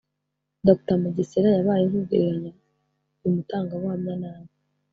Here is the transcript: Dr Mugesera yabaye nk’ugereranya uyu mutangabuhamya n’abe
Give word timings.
Dr 0.67 0.95
Mugesera 1.01 1.49
yabaye 1.57 1.83
nk’ugereranya 1.89 2.51
uyu 3.23 3.35
mutangabuhamya 3.35 4.13
n’abe 4.21 4.49